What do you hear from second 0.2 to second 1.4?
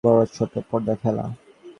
তোলা এবং পর্দা ফেলা।